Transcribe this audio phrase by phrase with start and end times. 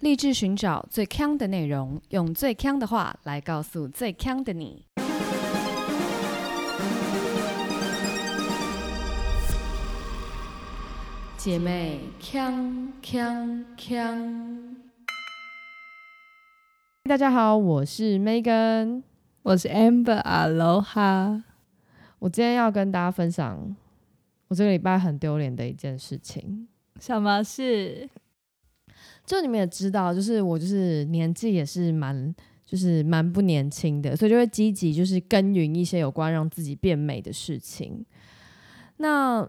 [0.00, 4.84] 立志寻找最强的内容，用最强的话来告诉最强的你。
[11.38, 14.76] 姐妹，强强强！
[17.04, 19.02] 大家好，我是 Megan，
[19.44, 21.42] 我是 Amber，Aloha。
[22.18, 23.74] 我今天要跟大家分享
[24.48, 26.68] 我这个礼拜很丢脸的一件事情。
[27.00, 28.10] 什么事？
[29.26, 32.34] 就你们也知道，就是我就是年纪也是蛮
[32.64, 38.04] 就是蛮不年轻的，所以就会积极就是耕耘一些有关让自己变美的事情。
[38.98, 39.46] 那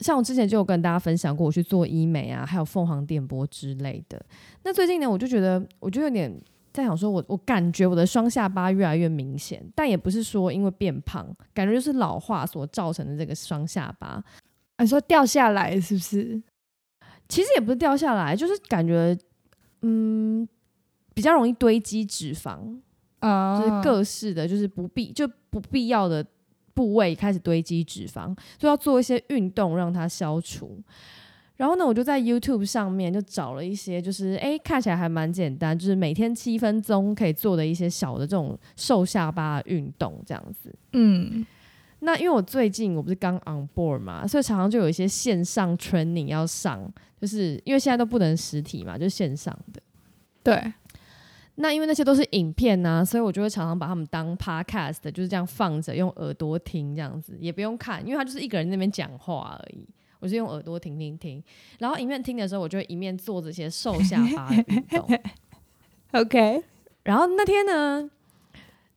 [0.00, 4.24] 像我之前就有跟大家分享过，我去做医美啊，还有凤凰电波之类的。
[4.62, 6.32] 那最近呢，我就觉得我就有点
[6.72, 14.22] 在想说，我我感觉我的双下巴越来越明显，但也不是说因为变胖，感觉就是老化所造成的这个双下巴。
[14.78, 16.42] 你说掉下来是不是？
[17.28, 19.16] 其实也不是掉下来，就是感觉，
[19.82, 20.46] 嗯，
[21.14, 22.58] 比较容易堆积脂肪
[23.20, 26.24] 啊，就是各式的，就是不必就不必要的
[26.74, 30.80] 部位开始堆积脂肪，就要做一些运动让它消除。
[31.56, 40.74] 然后呢，我就在 YouTube 上面就找了一些，就是哎看起来还蛮简单，就是每天七分钟可以做的一些小的这种瘦下巴运动这样子。
[40.92, 41.46] 嗯。
[42.00, 49.80] 那因为我最近我不是刚 on board 嘛，所以常常就有一些线上 training 要上，就是因为现在都不能实体嘛，就线上的。
[50.42, 50.72] 对。
[51.58, 59.88] 那因为那些都是影片呐，所以我就会常常把他们当 podcast，就是这样放着，用耳朵听这样子，也不用看，因为他就是一个人那边讲话而已。
[60.20, 61.42] 我是用耳朵听听听，
[61.78, 65.08] 然后一面听的时候，我就会一面做这些瘦下巴的运动。
[66.12, 66.62] OK。
[67.04, 68.10] 然后那天呢？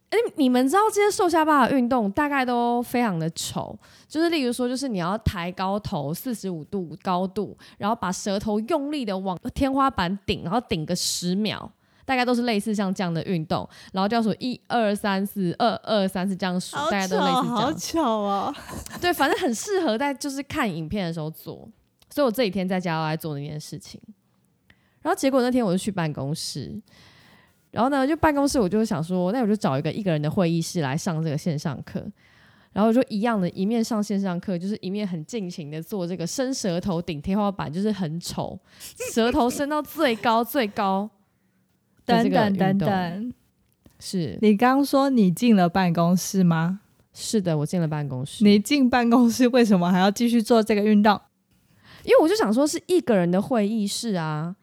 [0.09, 11.71] 哎，你们知道这些瘦下巴的运动大概都非常的丑，就是例如说，就是你要抬高头四十五度高度，然后把舌头用力的往天花板顶，然后顶个十秒，
[12.05, 17.45] 大概都是类似像这样的运动，然后就要数一二三四二二三四这样数，大家都类似这样。
[17.45, 18.55] 好巧啊！
[18.99, 21.69] 对，反正很适合在就是看影片的时候做，
[22.09, 24.01] 所以我这几天在家都在做那件事情。
[25.03, 26.81] 然后结果那天我就去办公室。
[27.71, 32.05] 然后呢，就办公室，我就想说，那我就找一个一个人的会议室来上这个线上课。
[32.71, 38.59] 然后就一样的，一面上线上课，就是一面很尽情的做这个伸舌头顶天花板，就是很丑，
[39.11, 41.09] 舌头伸到最高最高。
[42.05, 43.33] 等等等等，
[43.99, 46.81] 是你刚刚说你进了办公室吗？
[47.13, 48.43] 是的，我进了办公室。
[48.43, 51.19] 你进办公室为什么还要继续做这个运动？
[52.03, 54.55] 因为我就想说，是一个人的会议室啊。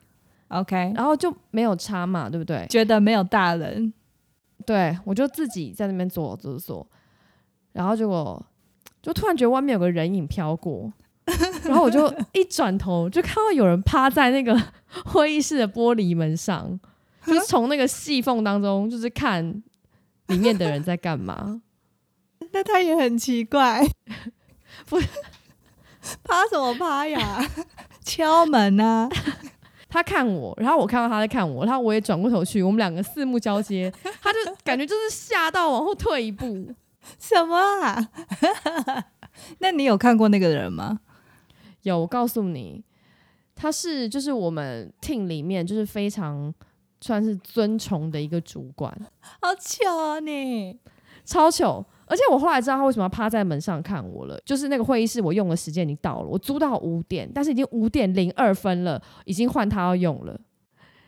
[0.49, 2.67] OK，然后就没有差嘛，对不对？
[2.69, 3.93] 觉得没有大人，
[4.65, 6.87] 对我就自己在那边做做做，
[7.73, 8.45] 然后结果
[9.03, 10.93] 就突然觉得外面有个人影飘过，
[11.65, 14.57] 然后我就一转头就看到有人趴在那个
[15.05, 16.79] 会议室的玻璃门上，
[17.27, 19.63] 就是从那个细缝当中就是看
[20.29, 21.61] 里面的人在干嘛。
[22.53, 23.85] 那他也很奇怪，
[24.87, 24.99] 不
[26.23, 27.45] 趴什么趴呀？
[28.05, 29.09] 敲门啊！
[29.97, 33.91] 他看我，然后我看到他在看我，然后我也转过头去，我们两个四目交接，
[34.21, 36.75] 他就感觉就是吓到往后退一步。
[37.19, 38.11] 什么啊？
[39.61, 41.01] 那你有看过那个人吗？
[41.83, 42.85] 有，我告诉你，
[43.55, 46.53] 他是就是我们 team 里面就是非常
[47.01, 48.93] 算是尊崇的一个主管。
[49.41, 50.79] 好巧啊你，
[51.25, 51.87] 超糗。
[52.07, 60.39] 而且我后来知道他为什么要趴在门上看我了，就是那个会议室我用的时间已经到了，我租到五点，但是已经五点零二分了，已经换他要用了。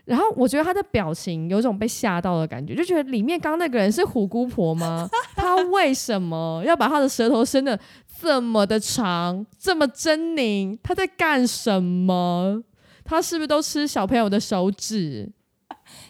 [0.04, 5.06] 然后我觉得他的表情有种被吓到的感觉，就觉得里面刚那个人是虎姑婆吗？
[5.36, 7.78] 他为什么要把他的舌头伸的
[8.18, 10.78] 这么的长，这么狰狞？
[10.82, 12.62] 他在干什么？
[13.04, 15.30] 他是不是都吃小朋友的手指？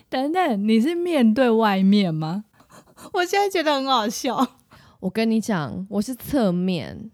[0.09, 2.45] 等等，你是面对外面吗？
[3.15, 4.58] 我现在觉得很好笑。
[5.01, 7.11] 我跟你讲，我是侧面，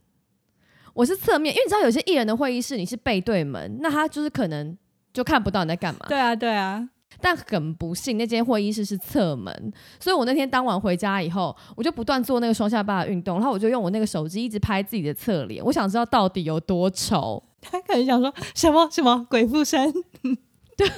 [0.95, 4.77] 我是侧面，因为你知道有些艺人的会议室你是背对门，那他就是可能
[5.13, 6.01] 就看不到你在干嘛。
[6.09, 6.89] 对啊，对啊。
[7.21, 17.43] 但很不幸，那间会议室是侧门，所以我那天当晚回家以后，我就不断做那个双下巴的运动，然后我就用我那个手机一直拍自己的侧脸，我想知道到底有多丑。
[17.61, 19.93] 他可能想说什么什么鬼附身？
[20.77, 20.89] 对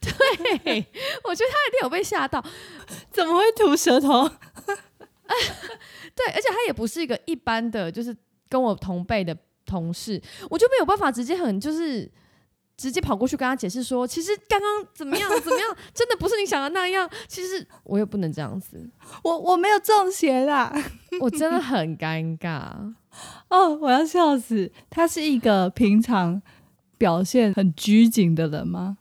[0.00, 0.86] 对，
[1.22, 2.44] 我觉得他一定有被吓到，
[3.12, 4.28] 怎么会吐舌头？
[6.14, 8.16] 对，而且他也不是一个一般的，就是
[8.48, 10.20] 跟我同辈的同事，
[10.50, 12.10] 我就没有办法直接很就是
[12.76, 17.08] 直接跑过去跟他解释说，其实刚刚怎么样怎么样，真的不是你想的那样。
[17.28, 18.90] 其实我也不能这样子，
[19.22, 20.74] 我我没有中邪啦，
[21.20, 22.92] 我真的很尴尬
[23.48, 24.70] 哦，我要笑死。
[24.90, 26.40] 他是一个平常
[26.98, 28.98] 表现很拘谨的人吗？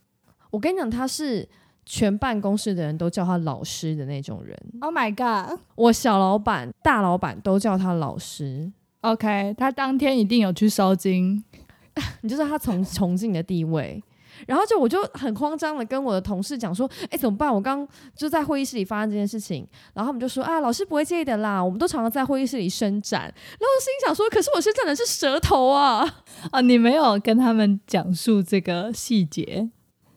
[0.52, 1.48] 我跟你讲，他是
[1.86, 4.58] 全办公室的人都叫他老师的那种人。
[4.82, 5.60] Oh my god！
[5.76, 8.72] 我小老板、大老板都叫他老师。
[9.02, 11.44] OK，他当天一定有去收金，
[12.22, 14.04] 你就知道他崇 崇敬的地位。
[14.48, 17.54] 然后就我就很慌张的跟我的同事讲说，哎，怎么办？
[17.54, 23.22] 我刚就在会议室里发生这件事情，然后他们就说，啊，老师不会介意的啦，我们都常常在会议室里伸展。
[23.24, 26.24] 然后我心想说，可是我伸展的是舌头啊！
[26.52, 29.70] 啊，你没有跟他们讲述这个细节，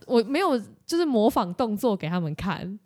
[0.06, 0.58] 我没有
[0.94, 2.78] 就是模仿动作给他们看。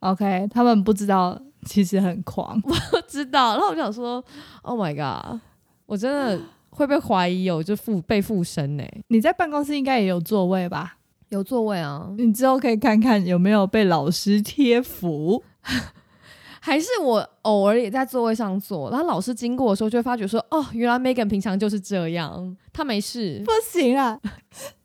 [0.00, 2.60] OK，他们不知道其实很狂，
[2.92, 3.52] 我知道。
[3.52, 4.22] 然后我就想说
[4.62, 5.40] ，Oh my god，
[5.86, 6.40] 我真的。
[6.76, 8.82] 会被怀疑有就附被附身呢？
[9.06, 10.96] 你在办公室应该也有座位吧？
[11.28, 15.40] 有座位啊，你之后可以看看有没有被老师贴符，
[16.58, 23.40] 还是我偶尔也在座位上坐，然后老师经过的时候就会发觉说，哦，原来 Megan 平常就是这样，他没事。
[23.44, 24.18] 不行啊，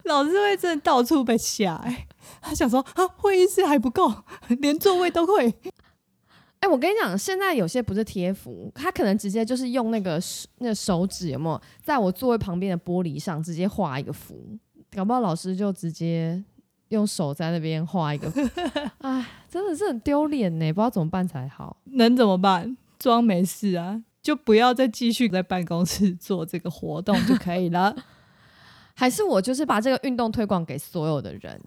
[0.03, 1.83] 老师会真的到处被吓，
[2.41, 4.13] 他想说啊，会议室还不够，
[4.59, 5.53] 连座位都会。
[6.59, 10.21] 哎，我跟你讲，现在有些不是贴符，他可能直接就是用那个
[10.57, 14.57] 那个手指，有没有在我座位旁边的玻璃上直接画一个符？
[14.91, 16.43] 搞不好老师就直接
[16.89, 18.29] 用手在那边画一个，
[18.99, 21.77] 哎，真的是很丢脸呢，不知道怎么办才好。
[21.91, 22.75] 能怎么办？
[22.97, 27.95] 装没事啊，就不要再继续在办公室 做这个活动就可以了。
[28.95, 31.61] 还是我就是把这个运动推广给所有的人，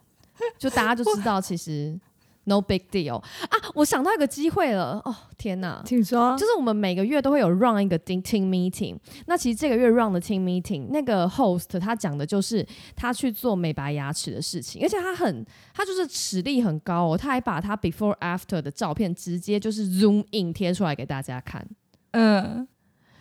[0.58, 1.98] 就大家就知道其实。
[2.44, 3.56] No big deal 啊！
[3.72, 5.14] 我想到一个机会了哦！
[5.38, 6.36] 天哪，请说。
[6.36, 8.98] 就是我们每个月都会有 run 一个 team meeting。
[9.26, 17.16] 那其实这个月 run 的 team meeting，那个 host 他讲的就是他去做美白牙齿的事情，而且他很他就是实力很高哦。
[17.16, 21.64] 他还把他 before after 的照片直接就是 zoom in 贴出来给大家看。
[22.10, 22.66] 嗯，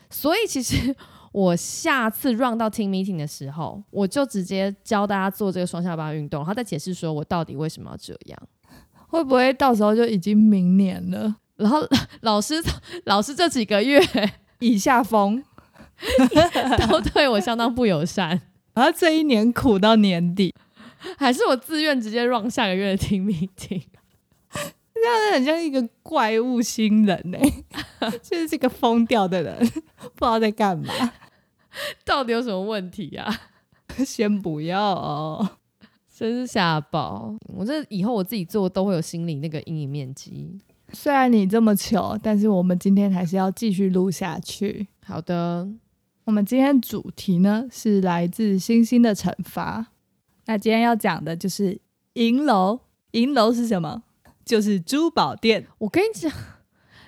[0.10, 0.96] 所以其实
[1.31, 8.39] 我下次 run 到 team meeting 的时候，我就直接教大家做这个双下巴运动，然后再解释说我到底为什么要这样。
[9.07, 11.36] 会不会到时候就已经明年了？
[11.57, 11.86] 然后
[12.22, 12.56] 老师
[13.06, 14.01] 老师这几个月
[14.60, 15.44] 以下风
[16.89, 18.30] 都对我相当不友善，
[18.74, 20.54] 然后这一年苦到年底，
[21.18, 23.81] 还是我自愿直接 run 下个月听没听？
[25.01, 27.38] 这样很像一个怪物新人呢，
[28.21, 29.57] 就是这个疯掉的人，
[30.15, 30.94] 不知道在干嘛，
[32.06, 33.27] 到底有什么问题呀？
[34.06, 35.57] 先不要哦。
[36.13, 37.36] 真是吓爆！
[37.48, 40.56] 我这以后我自己做都会有心理那个阴影面积。
[40.94, 44.88] 虽然你这么糗，但是我们今天还是要继续录下去。
[45.04, 45.68] 好的，
[46.25, 49.88] 我们今天主题呢是来自星星的惩罚。
[50.45, 51.81] 那今天要讲的就是
[52.13, 52.81] 银楼。
[53.13, 54.04] 银楼是什么？
[54.51, 55.65] 就是珠宝店。
[55.77, 56.30] 我跟你讲，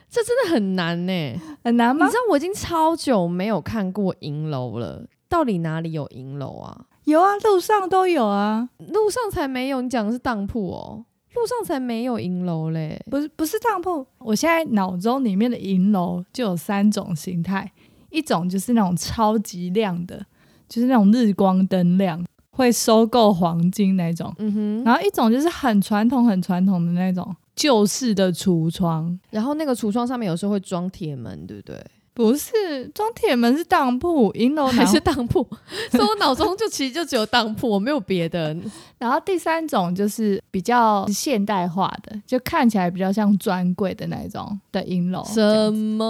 [0.10, 2.06] 这真的很难呢，很难吗？
[2.06, 6.86] 你知道我已经超久没有看过银楼了，到底哪里有银楼啊？
[7.04, 9.82] 有啊，路上都有啊，路上才没有。
[9.82, 11.04] 你讲的是当铺哦，
[11.36, 14.08] 路上才没有银楼嘞，不是不是当铺。
[14.20, 17.70] 我现在脑中里面的银楼就有三种形态，
[18.10, 20.26] 一种就是那种超级亮的，
[20.70, 22.24] 就是那种日光灯亮，
[22.56, 24.34] 会收购黄金那种。
[24.38, 24.84] 嗯哼。
[24.84, 31.86] 然后一种就是很传统很传统的那种旧式的橱窗，然后那个橱窗上面有时候会装铁门，对不对？
[32.16, 35.42] 不是装铁门是当铺，银楼 还是当铺？
[35.90, 38.56] 所以我脑中就其实就只有当铺，我没有别的。
[39.00, 45.24] 然后第三种就是比较现代化的，就看起来比较像专柜的那种的银楼。
[45.26, 46.06] 什么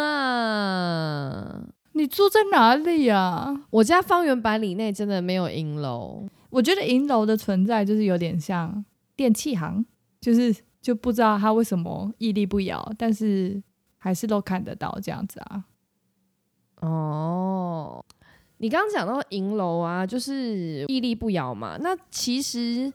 [0.00, 1.60] 啊？
[1.98, 3.66] 你住在哪里啊？
[3.70, 6.26] 我家方圆百里内真的没有银楼。
[6.48, 8.84] 我觉得银楼的存在就是有点像
[9.16, 9.84] 电器行，
[10.20, 13.62] 就是就不知道它为什么屹立不摇，但是。
[14.00, 15.64] 还是都看得到这样子啊？
[16.82, 18.04] 哦，
[18.58, 21.76] 你刚刚讲到银楼啊，就是屹立不摇嘛。
[21.80, 22.92] 那其实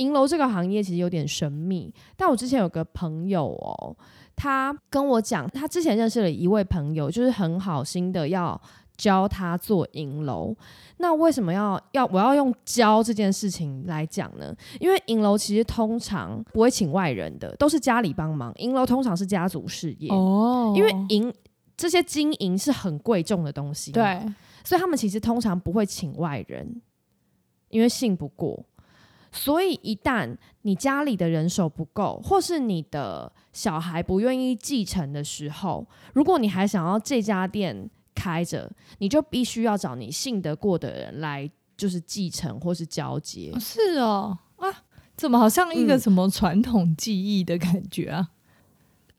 [0.00, 1.92] 银楼这个行业其实有点神秘。
[2.16, 3.96] 但我之前有个朋友哦，
[4.34, 8.60] 他跟我讲，他之前认识了一位朋友，就是很好心的要
[8.96, 10.56] 教他做银楼。
[10.96, 14.54] 那为什么要要我要用教这件事情来讲呢？
[14.78, 18.52] 因为银楼其实通常不会请外人的，都是家里帮忙。
[18.56, 21.32] 银楼通常是家族事业哦，因为银
[21.76, 24.20] 这些金银是很贵重的东西，对，
[24.64, 26.82] 所以他们其实通常不会请外人，
[27.68, 28.62] 因为信不过。
[29.32, 37.88] 所以一旦你家里的人手不够，或是你的小孩不愿意继承的时候，如果你还想要这家店。
[38.12, 43.50] 开着，你就必须要找你信得过的人来，就是继承或是交接。
[43.58, 44.68] 是哦，啊，
[45.16, 48.28] 怎么好像一个什么传统技艺的感觉啊？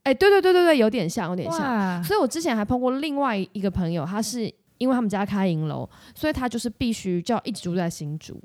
[0.04, 2.04] 哎，对对对对对，有点像，有点像。
[2.04, 4.42] 所以我之前还碰过另外一个朋友，他是
[4.78, 8.40] 因为他们家开银楼，所以他就是必须就要一直住在新竹。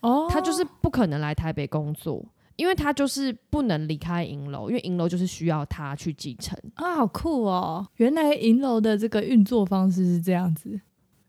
[0.00, 2.24] 哦，他就是不可能来台北工作，
[2.56, 7.86] 因为他就是不能离开银楼，因为银楼就是需要他去继承啊，好酷哦！
[7.96, 10.80] 原来银楼的这个运作方式是这样子。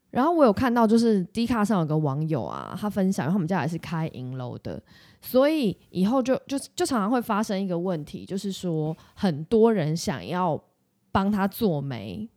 [0.09, 4.81] 然后我有看到，就是 D 卡上有个网友啊，他分享，他们家也是开银楼的，
[5.21, 10.61] 所以以后就就就常常会发生一个问题，就是说很多人想要
[11.13, 12.29] 帮他做媒。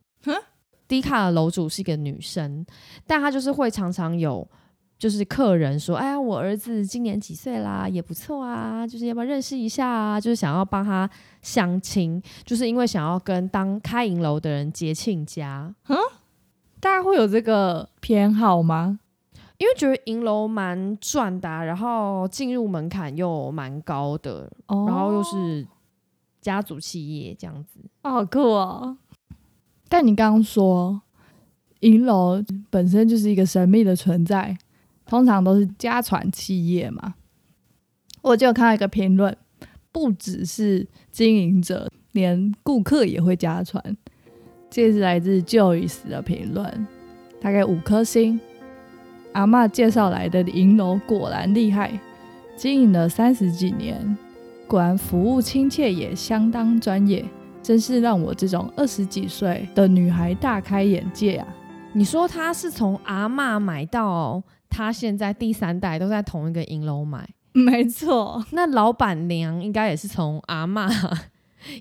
[0.87, 2.65] D 卡的楼主是一个女生，
[3.07, 4.47] 但她就是会常常有
[4.97, 7.87] 就是客人说：“哎呀，我儿子今年几岁啦？
[7.87, 10.19] 也不错啊，就是要不要认识一下啊？
[10.19, 11.09] 就是想要帮他
[11.41, 15.97] 相亲，就是因为想要跟当开银楼的人结亲家。”嗯。
[16.79, 18.99] 大家会有这个偏好吗？
[19.57, 25.65] 因为觉得银楼蛮赚的，然后进入门槛又蛮高的，然后又是
[26.41, 28.97] 家族企业这样子，好酷哦！
[29.89, 31.01] 但你刚刚说
[31.79, 34.55] 银楼本身就是一个神秘的存在，
[35.05, 37.15] 通常都是家传企业嘛。
[38.21, 39.37] 我就看到一个评论，
[39.91, 43.95] 不只是经营者，连顾客也会家传。
[44.69, 46.87] 这是来自 Joyce 的评论，
[47.39, 48.39] 大概五颗星。
[49.33, 51.99] 阿妈介绍来的银楼果然厉害，
[52.57, 54.17] 经营了三十几年，
[54.67, 57.23] 果然服务亲切也相当专业，
[57.61, 61.47] 真是让我这种二十几岁的女孩大开眼界啊！
[61.93, 68.45] 你说他是从阿妈买到他现在第三代都在同一个银楼买，没错。
[68.51, 70.89] 那老板娘应该也是从阿妈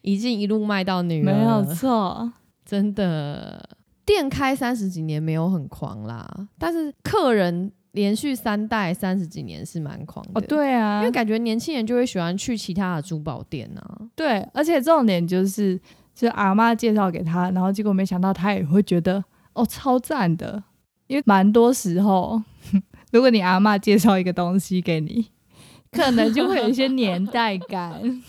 [0.03, 2.33] 一进一路卖到女儿，没有错。
[2.65, 3.69] 真的，
[4.07, 6.27] 店开三十几年没有很狂啦，
[6.59, 10.41] 但是客人连续三代三十几年是蛮狂的。
[10.41, 13.99] 哦，对啊，因为感觉年轻人就会喜欢去其他的珠宝店啊。
[14.17, 15.79] 对，而且重点就是，
[16.15, 19.23] 就阿妈介绍给他，然后结果没想到他也会觉得
[19.53, 20.63] 哦超赞的，
[21.07, 22.43] 因为蛮多时候，
[23.13, 25.29] 如果你阿妈介绍一个东西给你，
[25.93, 28.23] 可能就会有一些年代感。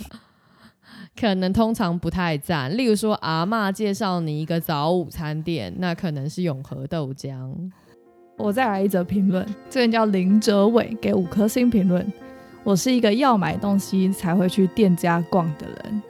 [1.19, 7.49] 可能通常不太赞，例如说阿妈介绍你一个早午餐店，那可能是永和豆浆。
[8.37, 12.05] 我再来一则评论，这人叫林哲伟，给五颗星评论。
[12.65, 16.01] 我是一个要买东西才会去店家逛的人，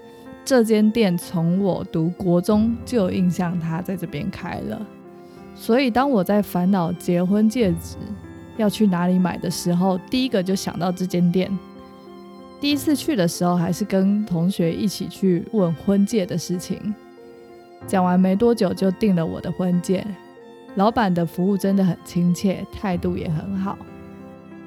[0.43, 4.81] 这间店从我读国中就有印象，他在这边开了。
[5.55, 7.97] 所以当我在烦恼结婚戒指
[8.57, 11.49] 要去哪里买的时候，第一个就想到这间店。
[12.61, 16.93] 第一次去的时候，还是跟同学一起去问婚戒的事情。
[17.87, 20.05] 讲完没多久，就订了我的婚戒。
[20.75, 23.77] 老板的服务真的很亲切，态度也很好。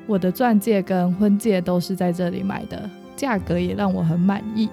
[0.07, 4.69] 我的钻戒跟婚戒都是在这里买的，价格也让我很满意。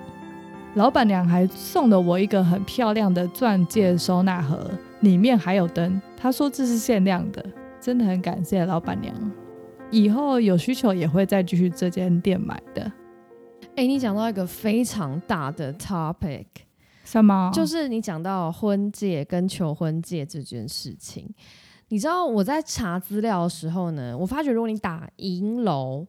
[0.75, 6.01] 老板娘还送了我一个很漂亮的钻戒收纳盒，里面还有灯。
[6.17, 7.43] 她说这是限量的，
[7.79, 9.15] 真的很感谢老板娘。
[9.89, 12.91] 以后有需求也会再继续这间店买的。
[13.77, 16.45] 哎，你讲到一个非常大的 topic，
[17.05, 17.49] 什么？
[17.53, 21.25] 就是你讲到婚戒跟求婚戒这件事情。
[21.87, 26.05] 你知道我在查资料的时候呢，我发觉如果你打银楼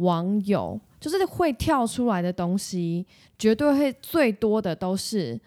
[0.00, 3.06] 网友，就是会跳出来的东西，
[3.38, 5.38] 绝对会最多的都是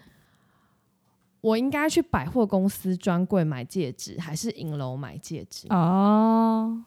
[1.41, 5.67] 我应该去百货公司专柜买戒指，还是影楼买戒指？
[5.69, 6.83] 哦。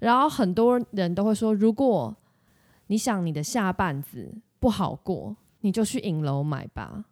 [0.00, 2.14] 然后很多人都会说，如果
[2.88, 7.04] 你想你的下半子不好过，你就去影楼买吧。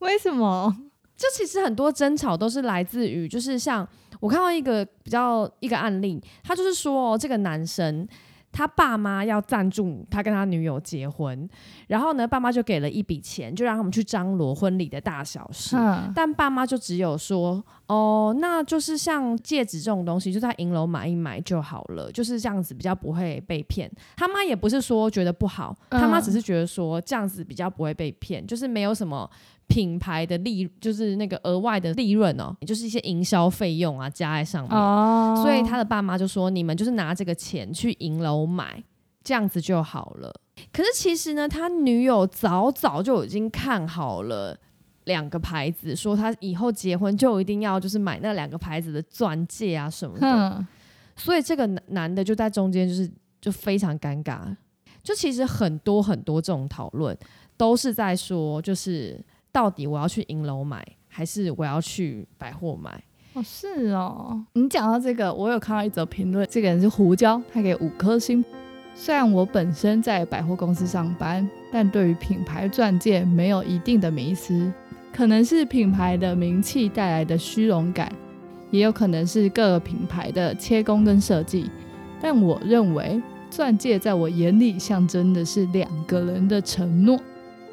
[0.00, 0.76] 为什么？
[1.16, 3.86] 这其实很多争吵都是来自于，就是像
[4.20, 8.06] 我看到一个比较一个案例，他就是说这个男生。
[8.52, 11.48] 他爸妈要赞助他跟他女友结婚，
[11.86, 15.76] 然后呢，爸妈就给了一笔钱，就让他们去张罗婚礼的大小事。
[16.14, 29.30] 但爸妈就只有说：“哦，那就是像戒指这种东西，就在银楼买一买就好了，就是这样子比较不会被骗。”他妈也不是说觉得不好，他妈只是觉得说这样子比较不会被骗，就是没有什么。
[29.70, 38.82] 品牌的利就是那个额外的利润哦，也就是一些营销费用啊加在上面，所以他的爸妈就说：“你们就是拿这个钱去银楼买，
[39.22, 40.34] 这样子就好了。”
[40.72, 44.58] 可是其实呢，他女友早早就已经看好了
[45.04, 50.66] 两个牌子，说他以后结婚就一定要就是买那两个牌子的钻戒啊什么的。
[51.14, 53.08] 所以这个男的就在中间，就是
[53.40, 54.40] 就非常尴尬。
[55.00, 57.16] 就其实很多很多这种讨论
[57.56, 59.24] 都是在说，就是。
[59.52, 63.02] 到底我要去银楼买，还是我要去百货买？
[63.34, 64.44] 哦，是哦。
[64.54, 68.44] 你讲到这个，我有看到一则评论，这个人是胡椒，他给五颗星。
[68.94, 74.70] 虽然我本身在百货公司上班，但对于品牌钻戒没有一定的迷思，
[75.12, 78.12] 可能是品牌的名气带来的虚荣感，
[78.70, 81.70] 也有可能是各个品牌的切工跟设计。
[82.20, 87.18] 但我认为钻戒在我眼里象征的是两个人的承诺，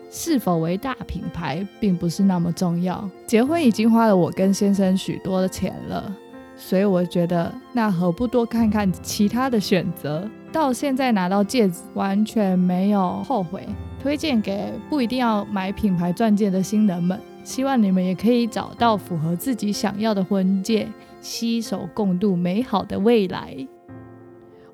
[0.10, 3.10] 是否为大品牌并不是那么重要。
[3.26, 6.16] 结婚已经花了我跟先生许多的钱了，
[6.56, 10.30] 所以我觉得那何不多看看其他的选择？
[10.52, 13.68] 到现在拿到戒指完全没有后悔，
[14.02, 17.20] 推荐给不一定要买品牌钻戒的新人们。
[17.44, 20.88] 希望你们也可以找到符合自己想要的婚戒，
[21.22, 23.56] 携手共度美好的未来。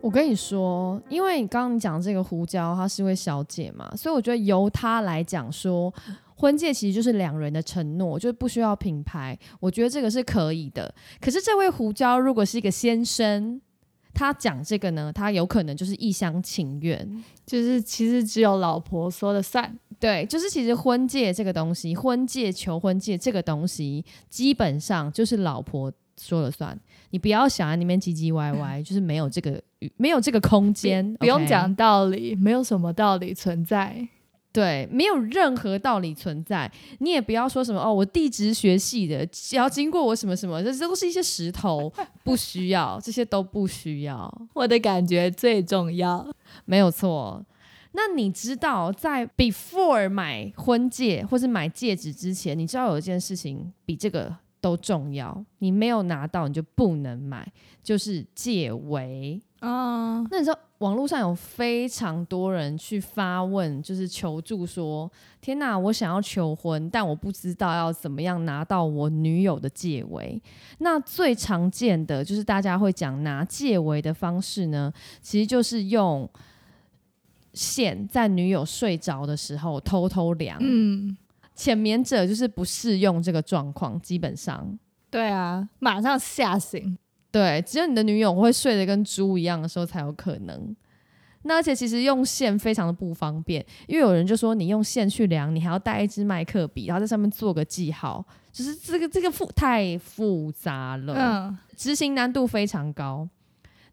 [0.04, 5.92] 我跟你说，因为你刚刚讲这个胡椒，她是位小姐嘛，所以我觉得由她来讲说，
[6.36, 9.40] 婚戒其实就是两人的承诺，就是不需要品牌。
[9.62, 10.94] 我觉得这个是可以的。
[11.22, 13.62] 可是这位胡椒如果是一个先生，
[14.14, 19.74] 他讲这个呢，他有可能就是一厢情愿，就是其实只有老婆说了算。
[20.02, 25.90] 对，就是其实婚戒这个东西，婚戒、求婚戒这个东西，基本上就是老婆
[26.20, 26.78] 说了算。
[27.12, 29.62] 你不要想在那边唧唧歪歪， 就是没有这个
[29.98, 34.08] 没有这个空间，不用讲道理，没有什么道理存在。
[34.52, 36.72] 对，没有任何道理存在。
[37.00, 41.92] 你也不要说什么哦，我地质学系的，只要经过我什么什么，这都是一些石头，
[42.24, 44.32] 不需要，这些都不需要。
[44.54, 46.24] 我的感觉最重要，
[46.66, 47.44] 没有错。
[47.94, 57.46] 那你知道，在 before 买婚戒或是买戒指之前，你知道有一件事情比这个都重要，你没有拿到你就不能买，
[57.84, 60.26] 就是戒围啊。
[60.32, 70.42] 那你知道网络上有非常多人去发问，就是求助说：天哪，我想要求婚，但我不知道要怎么样拿到我女友的戒围。
[70.78, 76.30] 那最常见的就是大家会讲拿戒围的方式呢，其实就是用。
[77.56, 81.16] 线在女友睡着的时候偷偷量，嗯，
[81.56, 84.78] 浅眠者就是不适用这个状况，基本上，
[85.10, 86.98] 对啊，马上吓醒，
[87.32, 90.76] 对，只有你的女友会睡得跟猪一样的时候才有可能。
[91.46, 103.28] 那而且其实用线非常的不方便，因为有人就说你用线去量，你还要带一支麦克笔，然后在上面做个记号，就是这个这个复太复杂了，嗯，执行难度非常高。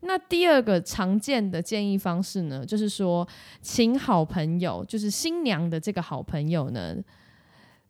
[0.03, 3.27] 那第二个常见的建议方式呢，就是说，
[3.61, 6.96] 请好朋友，就是新娘的这个好朋友呢，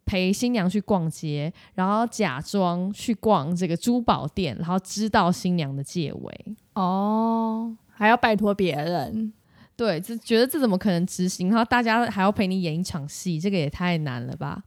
[0.06, 6.56] 陪新娘去逛街，然后假装去逛这个珠宝店，然后知道新娘的戒围。
[6.74, 9.32] 哦，还要拜托别人？
[9.76, 11.48] 对，就觉得这怎么可能执行？
[11.48, 14.62] 然后大家还要陪你演一场戏，这个也太难了吧？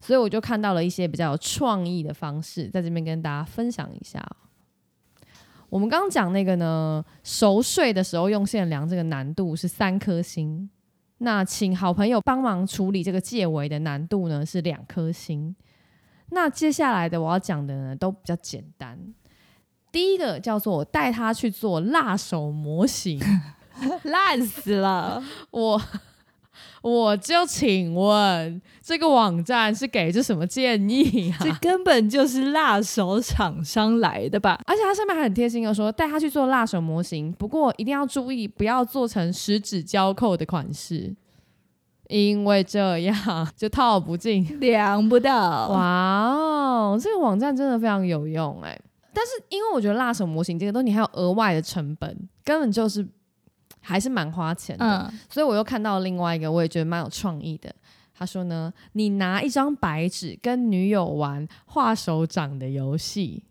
[0.00, 4.20] 所以我就看到了一些比较有创意的方式，在这边跟大家分享一下。
[5.68, 10.68] 我们刚刚讲那个呢，熟睡的时候用线量，这个难度是三颗星。
[11.22, 15.54] 那请好朋友帮忙处理这个戒围的难度呢是两颗星。
[16.30, 18.98] 那接下来的我要讲的呢都比较简单。
[19.92, 23.20] 第一个叫做带他去做辣手模型，
[24.04, 25.80] 烂死了 我。
[26.82, 31.38] 我就请问，这个网站是给这什么建议啊？
[31.40, 34.60] 这根本就是辣手厂商来的吧？
[34.66, 41.14] 而且它上面还很贴心的说，带他去做辣手模型，不过一定要注意，不要做成十指交扣的款式，
[42.08, 45.68] 因为这样就套不进，量不到。
[45.68, 48.76] 哇哦，这个网站真的非常有用哎！
[49.14, 53.06] 但是因为我觉得辣手模型这个东西还有额外的成本，根本就是。
[53.82, 57.70] 还是蛮花钱的，所以我又看到另外一个，我也觉得蛮有创意的。
[58.14, 63.44] 他说呢，你拿一张白纸跟女友玩画手掌的游戏。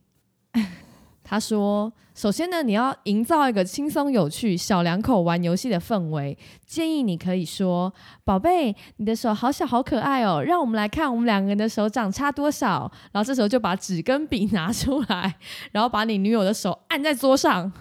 [1.23, 6.37] 他说，首先呢，你要营造一个轻松有趣、小两口玩游戏的氛围。
[6.65, 7.93] 建议你可以说
[8.25, 15.37] ：“宝贝，你的手好小好可爱哦，让我们来看我们两个人的手掌差多少。”然后这时候就把纸跟笔拿出来，
[15.71, 17.71] 然后把你女友的手按在桌上。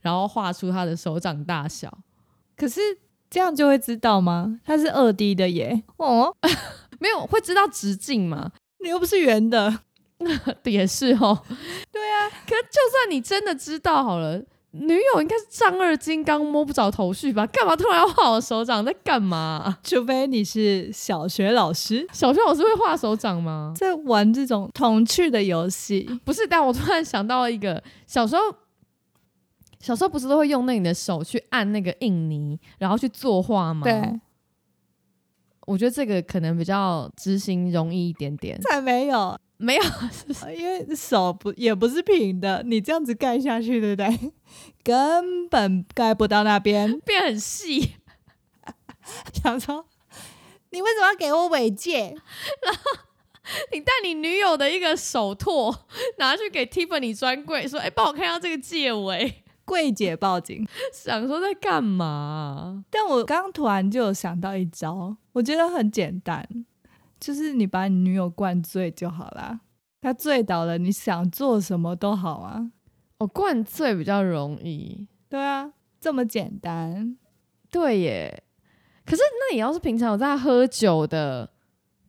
[0.00, 1.92] 然后画出他的手掌大小，
[2.56, 2.80] 可是
[3.30, 4.60] 这样就会知道吗？
[4.64, 6.34] 它是二 D 的耶，哦，
[7.00, 8.52] 没有会知道直径吗？
[8.82, 9.80] 你又不是圆的，
[10.64, 11.42] 也是哦。
[11.90, 17.46] 对啊，可就算你真的知道好了，女友应该是丈二金刚摸不着头绪吧？
[17.46, 18.84] 干嘛突然要画我手掌？
[18.84, 19.78] 在干嘛？
[19.82, 23.72] 除非你是小学老师，小学老师会画手掌吗？
[23.76, 26.20] 在玩这种童趣的游戏？
[26.24, 28.42] 不是，但我突然想到了一个小时候。
[29.84, 33.84] 小时候不是都会用那你的手去按那个印泥，然后去作画吗？
[33.84, 34.18] 对，
[35.66, 38.58] 我觉得这个可能比较执行容易一点点。
[38.62, 39.82] 才没有，没有，
[40.56, 44.32] 因为手不也不是平的，你这样子盖下去，对不对？
[44.82, 47.96] 根本盖不到那边， 变很细。
[49.34, 49.84] 想说，
[50.70, 52.16] 你为什么要给我尾戒？
[52.64, 52.80] 然后
[53.70, 62.84] 你带你女友的一个手托拿去给 Tiffany 专柜，说：“哎，帮我看一下这个戒围。”柜姐报警， 想说在干嘛？
[62.90, 66.46] 但我刚突然就有想到一招，我觉得很简单，
[67.18, 69.60] 就是你把你女友灌醉就好啦。
[70.00, 72.70] 她醉倒了，你想做什么都好啊。
[73.18, 75.06] 哦，灌醉比较容易。
[75.28, 77.16] 对啊，这么简单。
[77.70, 78.42] 对耶。
[79.06, 81.50] 可是那你要是平常有在喝酒的。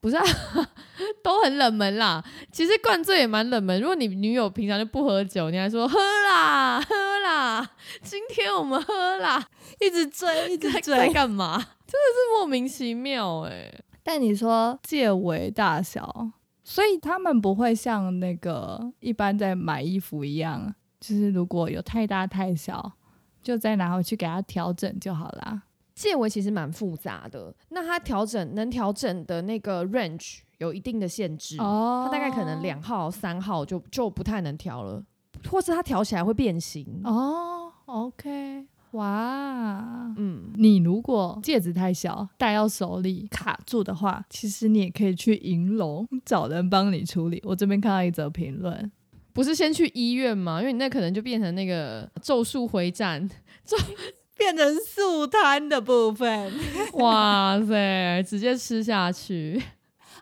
[0.01, 0.23] 不是，啊，
[1.23, 2.23] 都很冷门啦。
[2.51, 3.81] 其实灌醉也蛮冷门。
[3.81, 6.93] 如果你女友平常就不喝酒，你还说喝啦喝
[7.35, 7.69] 啦，
[8.01, 9.45] 今天我们喝啦，
[9.79, 11.57] 一直追一直追在干嘛？
[11.57, 13.71] 真的是莫名其妙哎。
[14.03, 16.31] 但你说戒围大小，
[16.63, 22.93] 所以他们不会像那个一般在买衣服一样，就是如果有太大太小，
[23.41, 25.63] 就再拿回去给他调整就好啦。
[25.93, 35.01] 戒围其实蛮复杂的，那它调整能调整的那个 range 有一定的限制，哦它大概可能两号、三号就就不太能调了，
[35.49, 37.01] 或是它调起来会变形。
[37.03, 47.41] 哦，OK，哇，嗯，你如果戒指太小戴到手里卡住的话，其实你也可以去银楼找人帮你处理。
[47.45, 48.91] 我这边看到一则评论，
[49.33, 50.59] 不是先去医院吗？
[50.61, 53.29] 因为你那可能就变成那个咒术回战。
[54.37, 56.51] 变成素摊的部分，
[56.95, 59.63] 哇塞，直接吃下去，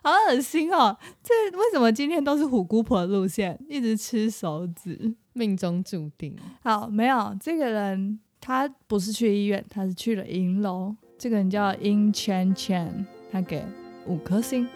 [0.04, 0.94] 好恶心哦！
[1.22, 6.36] 这为什么今天都是虎姑婆路线，一直吃手指，命中注定。
[6.62, 10.94] 好，没有这个人，他不是去医院，他是去了银楼。
[11.16, 13.64] 这个人叫 In Chen Chen，他给
[14.06, 14.68] 五颗星，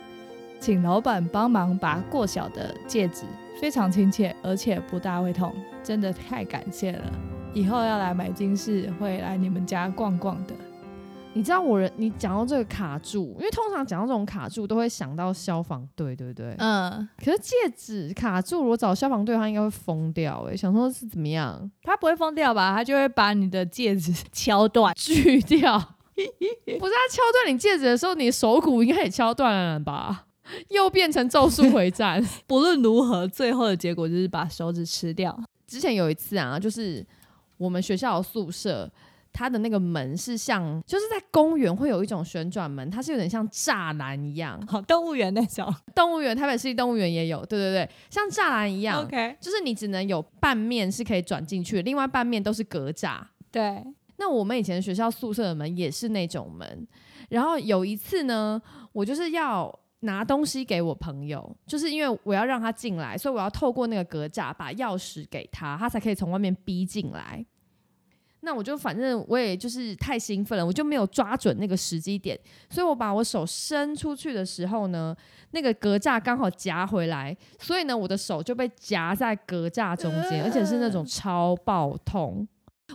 [0.60, 3.26] 请老板帮忙拔过小的戒指，
[3.60, 7.12] 非常亲切，而且不大会痛，真的太感谢了。
[7.52, 10.54] 以后要来买金饰，会来你们家逛逛的。
[11.38, 16.52] 你知道我人，你讲到这个卡住，因为通常讲到这种卡住，都会想到消防队，对不对？
[16.58, 17.08] 嗯。
[17.24, 20.56] 可是戒指卡住，我找消防队，他应该会疯掉哎。
[20.56, 21.70] 想说是怎么样？
[21.84, 22.74] 他不会疯掉吧？
[22.74, 25.78] 他就会把你的戒指 敲断、锯掉。
[25.78, 30.24] 不是他敲断你戒指的时候，你手骨应该也敲断了吧？
[30.70, 32.20] 又变成咒术回战。
[32.48, 35.40] 不论如何，最后的结果就是把手指吃掉。
[35.68, 37.06] 之前有一次啊，就是。
[37.58, 38.88] 我们学校的宿舍，
[39.38, 45.72] 它的那个门是像，就是在公园会有一种旋转门，它是有点像栅栏一样，好动物园那种。
[45.94, 49.00] 动物园，台北市立动物园也有，对对对，像栅栏一样。
[49.00, 53.20] OK，就是你只能有半面是可以转进去，另外半面都是隔栅。
[53.52, 53.80] 对，
[54.16, 56.88] 那我们以前学校宿舍的门也是那种门。
[57.28, 67.46] 然后有一次呢，我就是要拿东西给我朋友，就是因为我要让他进来，所以我要透过那个隔栅把钥匙给他，他才可以从外面逼进来。
[68.40, 72.38] 那我就反正我也就是太兴奋了，我就没有抓准那个时机点，
[72.70, 75.14] 所以我把我手伸出去的时候呢，
[75.50, 82.46] 那个格栅刚好夹回来，所以呢我的手就被夹在格栅中间，而且是那种超爆痛。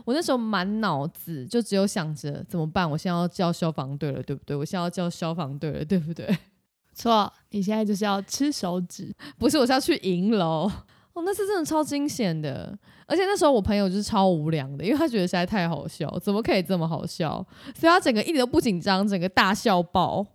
[0.06, 4.56] 我那时候满脑子就只有想着怎么办，我现在要叫消防队了，对不对？
[4.56, 6.36] 我现在要叫消防队了，对不对？
[6.96, 10.72] 错，你现在就是要吃手指，不是，我是要去银楼。
[11.14, 17.46] 哦，那次真的超惊险的，而且那时候我朋友就是超无良的，因为他觉得实在太好笑，怎么可以这么好笑？
[17.76, 20.26] 所以他整个一点都不紧张，整个大笑爆。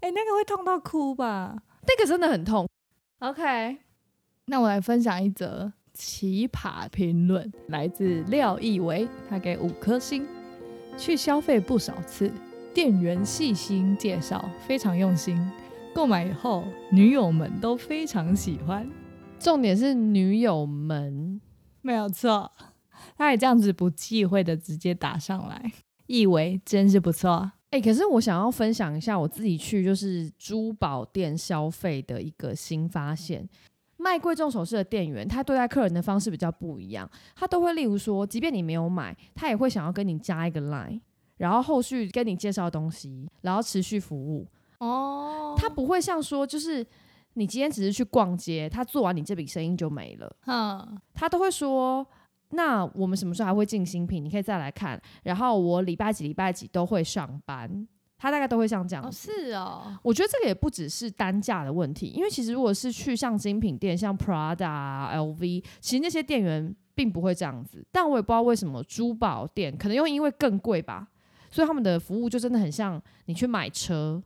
[0.00, 1.62] 哎，那个会痛到哭吧？
[1.86, 2.68] 那个真的很痛。
[3.18, 3.78] OK，
[4.46, 10.26] 那我来分享一则奇葩评论，来自廖义维，他给五颗星。
[10.96, 12.30] 去消费不少次，
[12.74, 15.36] 店员细心介绍，非常用心。
[15.94, 18.88] 购买以后，女友们都非常喜欢。
[19.40, 21.40] 重点是女友们
[21.80, 22.52] 没有错，
[23.16, 25.72] 他也这样子不忌讳的直接打上来，
[26.06, 27.50] 以为真是不错。
[27.70, 33.48] 哎，可是我想要分享一下我自己去就是珠宝店消费的一个新发现，
[33.96, 41.00] 卖贵重首饰的店员，他对待客人的方式比较不一样，他都会例如说，即便你没有买，他也会想要跟你加一个 line，
[41.38, 44.46] 然后后续跟你介绍东西，然后持续服务。
[44.80, 46.86] 哦，他不会像说就是。
[47.34, 50.36] 你今天只是去逛街，他做完你这笔生意就没了。
[50.46, 52.06] 嗯，他都会说，
[52.50, 54.24] 那我们什么时候还会进新品？
[54.24, 55.00] 你可以再来看。
[55.22, 57.86] 然后我礼拜几礼拜几都会上班，
[58.18, 59.10] 他大概都会像这样。
[59.12, 67.86] 是哦，我觉得这个也不只是单价的问题，因为其实如果是去像精品店，像 Prada、LV，其实那些店员并不会这样子。
[67.92, 71.06] 但我也不知道为什么珠宝店可能又因为更贵吧，
[71.50, 74.20] 所以他们的服务就真的很像你去买车。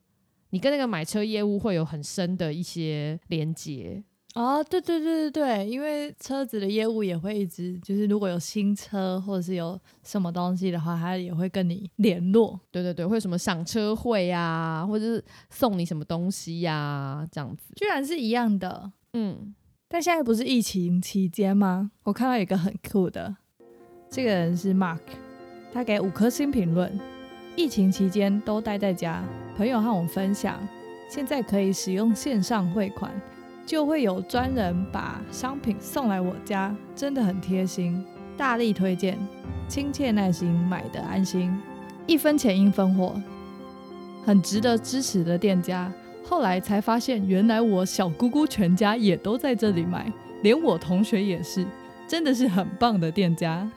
[0.55, 4.01] 你跟那个买车业务会有很深的一些连接
[4.37, 12.61] 哦，对对对对对，因为车子的业务也会一直就是，如果有新车或者是有什么东西的话，他也会跟你联络。
[12.71, 18.93] 对对对，会什么赏车会呀，或者是送你什么东西呀，这样子，居然是一样的。
[19.15, 19.53] 嗯，
[19.89, 21.91] 但现在不是疫情期间吗？
[22.05, 23.37] 我看到一个很酷的，
[24.09, 25.01] 这个人是 Mark，
[25.73, 26.97] 他给五颗星评论。
[27.57, 29.23] 疫情期间都待在家，
[29.57, 30.59] 朋友和我分享，
[31.09, 33.11] 现在可以使用线上汇款，
[33.65, 38.05] 就会有专人把商品送来我家，真的很贴心，
[38.37, 39.17] 大力推荐，
[39.69, 41.57] 亲切耐心，买的安心，
[42.09, 43.15] 一分钱一分货，
[44.25, 45.93] 很值得支持的店家。
[46.27, 50.11] 后来才发现，原来我小姑姑全家也都在这里买，
[50.43, 51.65] 连我同学也是，
[52.09, 53.71] 真的是很棒的店家。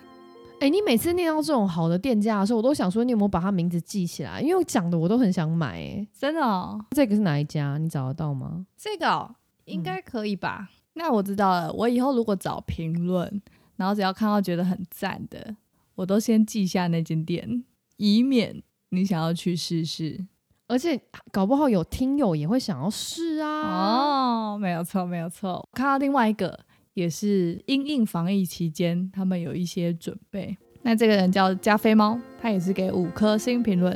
[0.60, 4.42] 哎，你每次念到这种好的店家的时候，我都想说，你有没有把他名字记起来？
[4.42, 5.76] 因为我讲的我都很想买。
[5.76, 6.42] 哎，真的？
[6.42, 6.84] 哦？
[6.92, 7.78] 这个是哪一家？
[7.78, 8.66] 你找得到吗？
[8.76, 10.70] 这个应该可以吧？
[10.94, 11.72] 那我知道了。
[11.72, 13.42] 我以后如果找评论，
[13.76, 15.56] 然后只要看到觉得很赞的，
[15.94, 17.64] 我都先记下那间店，
[17.98, 20.26] 以免你想要去试试。
[20.70, 21.00] 而且
[21.32, 24.56] 搞不好有听友也会想要试啊！
[24.56, 25.66] 哦，没有错，没有错。
[25.72, 26.60] 看到另外一个
[26.98, 30.58] 也是因应防疫期间，他们有一些准备。
[30.82, 33.96] 那这个人叫加菲猫，他也是给五颗星评论。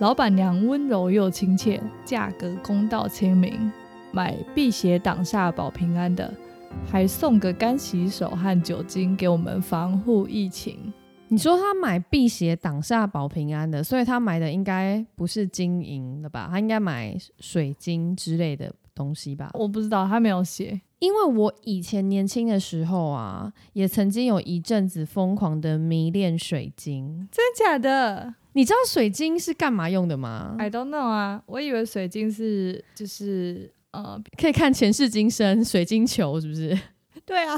[0.00, 3.70] 老板娘温柔又亲切，价格公道亲民，
[4.10, 6.34] 买辟邪挡煞保平安的，
[6.90, 10.92] 还送个干洗手和酒精给我们防护疫情。
[11.28, 16.48] 你说他买辟邪挡煞保平安的，所以他买的应该不是金银的吧？
[16.50, 19.52] 他应该买水晶之类的东西吧？
[19.54, 20.80] 我不知道，他没有写。
[21.04, 27.28] 因为我以前年轻的时候啊，也曾经有一阵子疯狂的迷恋水晶。
[27.30, 28.34] 真的假的？
[28.54, 36.78] 你知道水晶是干嘛用的吗？I don't know 啊，我以为水晶是就是呃，可以看前世今生，水晶球是不是？
[37.26, 37.56] 对啊，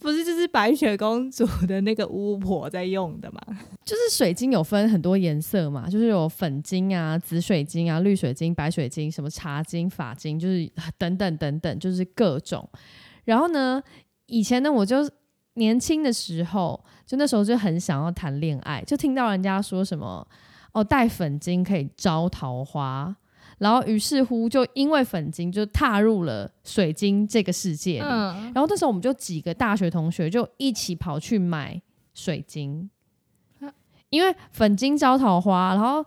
[0.00, 3.40] 不是就是白雪公主的那个巫婆在用的嘛？
[3.84, 12.68] 就是水晶有分很多颜色嘛，就是有粉晶啊、紫水晶啊、绿水晶、白水晶，什么茶晶、法晶，就是等等等等，就是各种。
[13.24, 13.80] 然后呢，
[14.26, 15.08] 以前呢，我就
[15.54, 20.26] 年轻的时候，就那时候就很想要谈恋爱，就听到人家说什么
[20.72, 23.16] 哦，戴粉晶可以招桃花。
[23.58, 28.06] 然后，于是乎，就因为粉晶，就踏入了水晶这个世界里。
[28.06, 31.80] 然后那时候，我们就几个大学同学就一起跑去买
[32.12, 32.90] 水晶，
[34.10, 36.04] 因为粉晶招桃花，然后，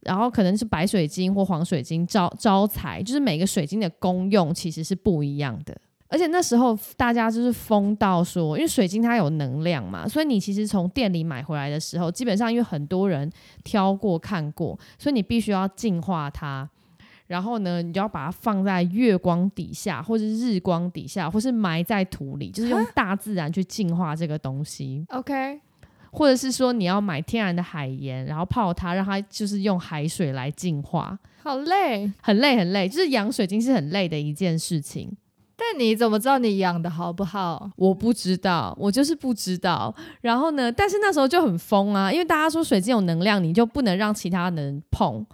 [0.00, 5.74] 然后可能是白水晶或黄水晶招招财，就是每个水晶的功用其实是不一样的。
[6.08, 13.32] 而且那时候大家就是疯到说，因为水晶它有能量嘛，所以你其实从店里买回来的时候，基本上因为很多人
[13.64, 16.68] 挑过看过，所以你必须要净化它。
[17.32, 25.02] 然后呢，你就要把它放在月光底下，或是日光底下，或是埋在土里，就是用大自然去净化这个东西。
[25.08, 25.58] OK，
[26.10, 31.18] 或者是说你要买天然的海盐，然后泡它，让它就是用海水来净化。
[31.42, 35.16] 好累，很累，很累，就是养水晶是很累的一件事情。
[35.56, 37.70] 但你怎么知道你养的好不好？
[37.76, 39.94] 我不知道，我就是不知道。
[40.20, 45.24] 然后呢，但是那时候就很疯啊，因为大家说水晶有能量，你就不能让其他人碰。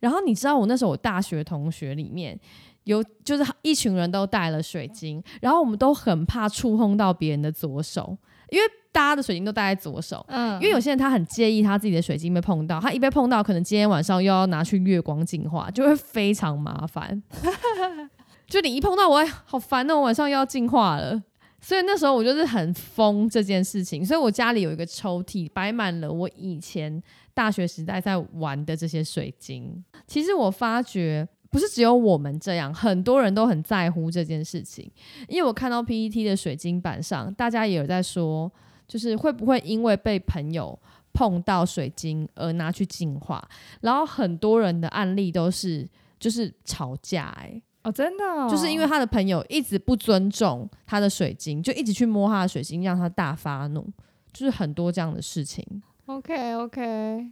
[0.00, 2.38] 然后你知道我那时候我大学同学里面
[2.84, 8.16] 有就是一群人都带了水晶，然后我们都很怕触碰到别人的左手，
[8.50, 17.22] 因为大家的水晶都戴在左手，嗯，因为有些人他很介意他自己的水晶被碰到，他一被碰到，可能今天晚上又要拿去月光净化，就会非常麻烦。
[18.48, 21.20] 就你一碰到我，好烦哦，晚上又要净化了。
[21.60, 27.02] 所以那时候我就是很疯这件事情，所以我家里有一个抽屉摆满了我以前
[27.36, 29.84] 大学时代在玩的这些水晶。
[30.06, 34.90] 其实我发觉不是只有我们这样，很多人都很在乎这件事情。
[35.28, 38.50] 因为我看到 PET 的水晶板上，大家也有在说，
[38.88, 40.78] 就是会不会因为被朋友
[41.12, 43.46] 碰到水晶而拿去净化？
[43.82, 45.86] 然后很多人的案例都是
[46.18, 47.60] 就是吵架，哎。
[47.82, 53.86] 哦，真的，就是因为他的朋友一直不尊重他的水晶，就一直去摸他的水晶，让他大发怒，
[54.32, 55.64] 就是很多这样的事情。
[56.06, 57.30] OK OK，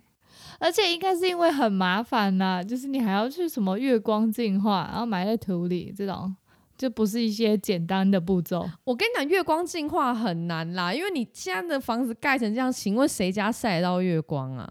[0.59, 6.35] 而且应该是因为很麻烦呐，就是你还要去什么月光净化，然后埋在土里，这种
[6.77, 8.69] 就不是一些简单的步骤。
[8.85, 14.69] 我跟你讲，月光净化很难啦，因为你现在的房子盖成这样，请问谁家晒得到月光啊？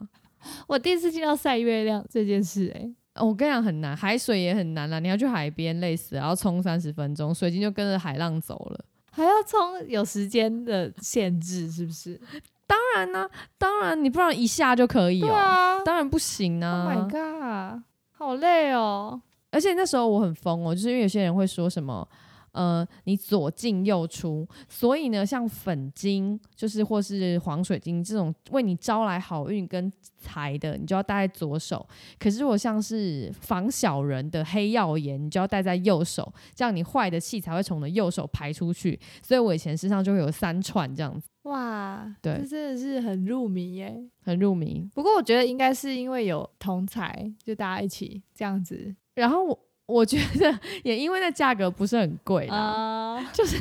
[0.67, 2.93] 我第一次听到晒月亮这件事，哎。
[3.21, 4.99] 我跟你讲很难，海水也很难啦。
[4.99, 8.85] 你要去海边，累死，然后冲三十分钟，水晶就跟着海浪走了。
[9.11, 12.19] 还要冲，有时间的限制是不是？
[12.65, 15.33] 当然呢，当然你不然一下就可以哦。
[15.33, 16.85] 啊，当然不行啊。
[16.85, 19.21] Oh my god，好累哦。
[19.51, 22.07] 而且那时候我很疯哦，就是因为有些人会说什么
[22.53, 31.85] 呃，你左进右出，所以呢，像粉晶就是或是黄水晶这种为你招来好运跟财的，你就要戴在左手。
[32.19, 38.99] 可是如果像是防小人的黑曜岩，你就要戴在右手，这样你坏的气才会从你的右手排出去。
[39.23, 41.27] 所以我以前身上就会有三串这样子。
[41.43, 44.87] 哇，对，这真的是很入迷耶，很入迷。
[44.93, 49.59] 不过我觉得应该是因为有同财，就大家一起这样子，然后我。
[49.85, 53.59] 我觉得也因为那价格不是很贵啦， 就是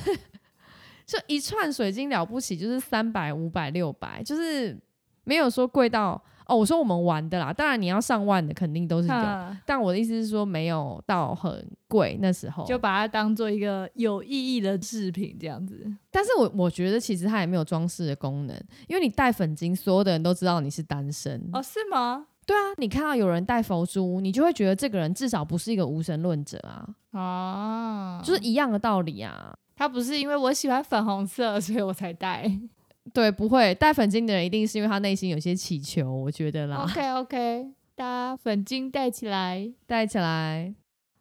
[1.05, 4.79] 就一串水晶了不起，就是三百、五百、六百，就是
[5.25, 6.57] 没有说贵到哦。
[6.57, 15.85] 我说我们玩的啦，当然你要上万的肯定都是有，但我的意思是说没有到很贵那时候，就把它当做一个有意义的制品这样子。
[16.11, 18.57] 但是我我觉得其实它也没有装饰的功能，
[18.87, 22.27] 因为你戴粉晶，所有的人都知道你是单身哦，是吗？
[22.45, 29.55] 对啊，你看到有人戴佛珠，你就会觉得这个人至少不是一个无神论者啊，哦，就是一样的道理啊。
[29.77, 32.51] 他不是因为我喜欢粉红色，所以我才戴。
[33.13, 36.85] 对，不会戴粉晶的人一定是因为他内心有些祈求，我觉得啦。
[36.85, 40.73] OK OK，大家粉晶戴起来，戴起来。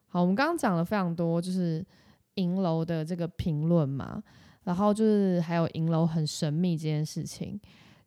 [0.07, 1.84] 好，我们刚刚讲了非常多，就是
[2.36, 4.21] 银楼的这个评论嘛，
[4.63, 7.60] 然后就是还有银楼很神秘这件事情。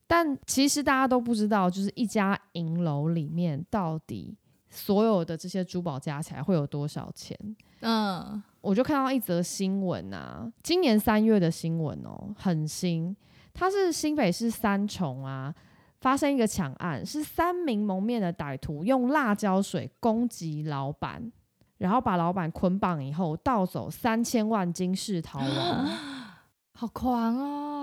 [0.07, 4.37] 但其实大家都不知道，就是一家银楼里面到底
[4.69, 7.39] 所有的这些珠宝加起来会有多少钱？
[7.81, 13.17] 嗯，我就看到一则新闻啊，今年三月的新闻哦，很新。
[13.53, 15.55] 它是新北市三重啊，
[16.01, 21.31] 发生一个抢案，是三名蒙面的歹徒用辣椒水攻击老板，
[21.79, 25.89] 然后把老板捆绑以后盗走三千万金饰逃亡，
[26.75, 27.74] 好狂哦！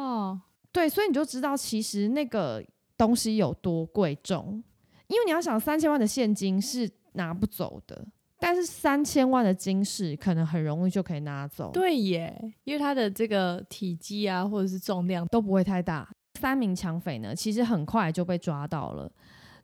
[0.72, 2.64] 对，所以你就知道其实那个
[2.98, 4.64] 东西有多贵重，
[5.08, 8.08] 因为你要想三千万的现金是拿不走的，
[8.40, 11.72] 但是三千万的金饰可能很容易就可以拿走。
[11.74, 16.10] 对耶，因为它的这个体积啊，或者是重量都不会太大。
[16.40, 19.12] 三名抢匪呢，其实很快就被抓到了。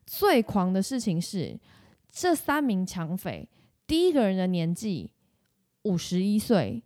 [0.05, 1.57] 最狂的事情是，
[2.11, 3.47] 这三名抢匪，
[3.87, 5.13] 第一个人的年纪
[5.83, 6.83] 五十一岁，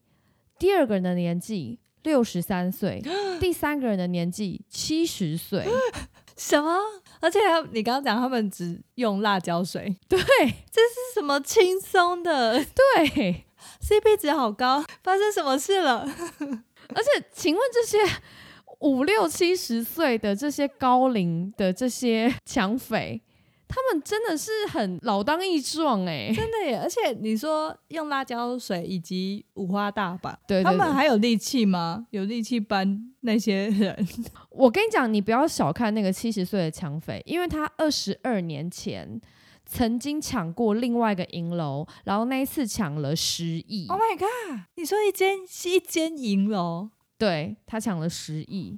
[0.60, 1.80] 第二个人的年纪。
[2.04, 3.02] 六十三岁，
[3.40, 5.66] 第三个人的年纪七十岁，
[6.38, 6.78] 什么？
[7.20, 7.40] 而且
[7.72, 12.64] 你刚刚讲他们只用辣椒水， 对，这是什么轻松的？
[12.64, 13.46] 对，
[13.82, 16.00] CP 值好高，发生什么事了？
[16.94, 17.98] 而且，请问这些
[18.80, 23.22] 五六七十岁的这些高龄的这些抢匪？
[23.72, 26.78] 他们真的是很老当益壮哎，真的耶！
[26.78, 32.06] 而且你说用辣椒水以及五花大绑，对他们还有力气吗？
[32.12, 34.08] 有力气搬那些人？
[34.52, 39.20] 我跟你讲，你不要小看那个七十岁的抢匪，因为他二十二年前
[39.66, 43.88] 曾经抢过另外一个银楼，然后那一次抢了十亿。
[43.88, 44.60] Oh my god！
[44.76, 48.78] 你说一间是一间银楼，对他抢了十亿，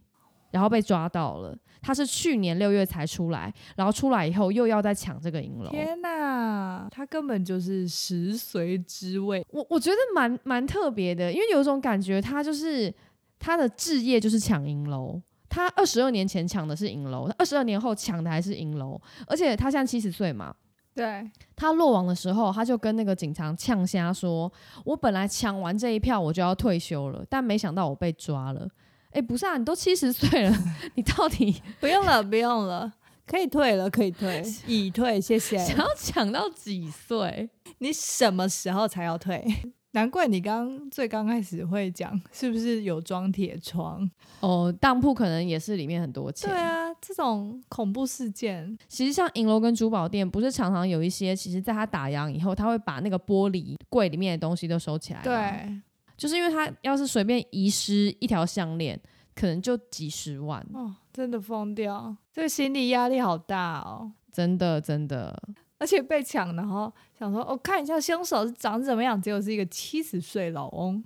[0.51, 1.57] 然后被抓到了。
[1.83, 5.69] 他是去年六月才出来，然后出来以后又要再抢这个银楼。
[5.69, 9.45] 天哪，他根本就是食髓知味。
[9.51, 12.91] 我我觉得蛮蛮特别的，因为有一种感觉，他就是
[13.37, 15.21] 他的置业就是抢银楼。
[15.49, 18.99] 他二十二年前抢的是银楼，二十二年后抢的还是银楼。
[19.27, 20.55] 而且他现在七十岁嘛，
[20.95, 24.51] 对他落网的时候，他就跟那个警察呛瞎说
[24.83, 28.67] ：“我本来抢完这一票我就要退休了，但没想到我被抓了。”
[29.13, 30.55] 哎，不是啊，你都七十岁了，
[30.95, 32.91] 你到底 不用了，不用了，
[33.25, 35.57] 可以退了，可以退， 已退，谢谢。
[35.57, 37.49] 想要抢到几岁？
[37.77, 39.45] 你什么时候才要退？
[39.91, 44.09] 难怪你刚最刚开始会讲，是不是有装铁窗？
[44.39, 46.49] 哦，当铺可能也是里面很多钱。
[46.49, 55.21] 对啊，这种恐怖事件，其实像银楼跟珠宝店，不是常常有一些，其实在他打烊以后，他会把那个玻璃柜里面的东西都收起来。
[55.21, 55.79] 对。
[56.15, 58.99] 就是因为他要是随便遗失一条项链，
[59.35, 65.35] 可能就几十万哦，真的疯掉，这个心理压力好大哦，真的真的，
[65.79, 71.03] 而且被抢，然后想说我看一下凶手是长怎么样，结果是一个七十岁老翁，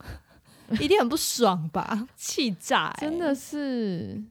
[0.80, 4.24] 一定很不爽吧，气炸，真的是。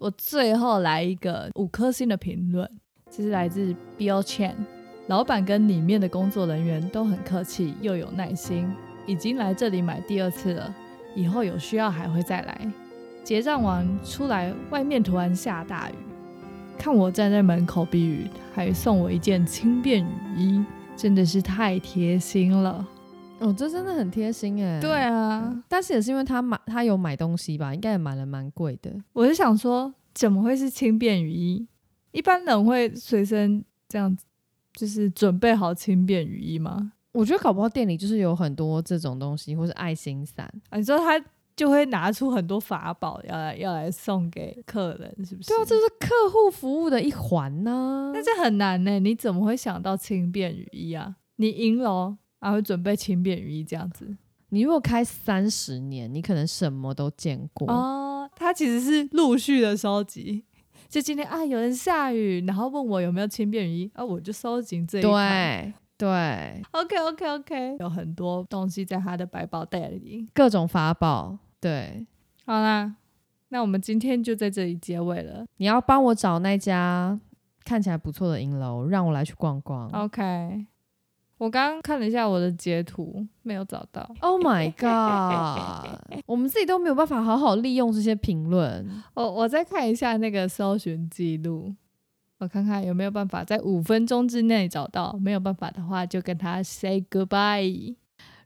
[0.00, 2.66] 我最后来一个五颗星的评论，
[3.10, 4.54] 这是来自 Bill Chan，
[5.08, 8.74] 老板跟里面的工作人员都很客气又有耐心。
[9.06, 10.74] 已经来这里买第二次了，
[11.14, 12.72] 以后有需要还会再来。
[13.22, 15.94] 结账完出来，外面突然下大雨，
[16.78, 20.64] 看我站在门口避雨，还送我一件轻便雨衣，
[20.96, 22.86] 真的是太贴心了。
[23.38, 24.80] 哦，这真的很贴心哎。
[24.80, 28.90] 对啊，但是也是因为他买，他有买东西吧，应该也买了蛮贵的。
[29.12, 31.66] 我是想说，怎么会是轻便雨衣？
[32.12, 34.24] 一般人会随身这样子，
[34.74, 36.92] 就是准备好轻便雨衣吗？
[37.12, 40.78] 我觉得搞不好店里就是有很多这种东西，或是爱心伞啊。
[40.78, 41.22] 你知道他
[41.56, 45.48] 就会拿出很多法宝要来要来送给客人，是不是？
[45.48, 48.12] 对啊，这是客户服务的一环呢。
[48.14, 51.16] 但这很难呢，你怎么会想到轻便雨衣啊？
[51.36, 54.16] 你赢了，还会准备轻便雨衣这样子。
[54.50, 58.30] 你如果开三十年，你可能什么都见过哦。
[58.34, 60.44] 他其实是陆续的收集。
[60.88, 71.36] 就今天啊，有人下雨，然后问我有没有轻便雨衣啊，我就收集这一对对，OK OK OK，有很多东西在他的百宝袋里，各种法宝。
[71.60, 72.06] 对，
[72.46, 72.96] 好啦，
[73.50, 75.44] 那我们今天就在这里结尾了。
[75.58, 77.20] 你要帮我找那家
[77.66, 79.90] 看起来不错的银楼，让我来去逛逛。
[79.90, 80.66] OK。
[81.36, 84.06] 我刚刚看了一下我的截图，没有找到。
[84.20, 85.98] Oh my god！
[86.26, 88.86] 我们自己都没有办法好好利用这些评论。
[89.14, 91.74] 我我再看一下那个搜寻记录，
[92.40, 95.12] 我看看有没有办法在五分钟之内找到。
[95.20, 97.94] 没有办法的话，就跟他 say goodbye。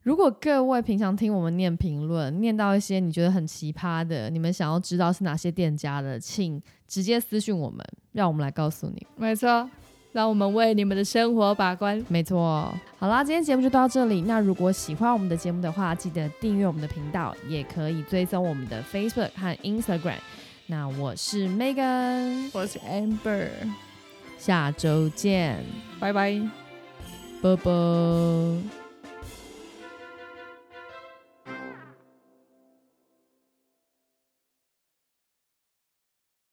[0.02, 7.82] 如果各位平常听我们念评论，念到一些你觉得很奇葩的，你们想要知道是哪些店家的，请直接私讯我们，
[8.12, 9.06] 让我们来告诉你。
[9.16, 9.70] 没错。
[10.12, 12.00] 让我们为你们的生活把关。
[12.08, 14.20] 没错，好啦，今天节目就到这里。
[14.22, 20.18] 那如果喜欢我们的节目的话，记得订阅我们的频道，也可以追踪我们的 Facebook 和 Instagram。
[20.66, 23.48] 那我是 Megan，我是 Amber，
[24.44, 25.64] 下周见，
[25.98, 26.38] 拜拜，
[27.40, 28.83] 啵啵。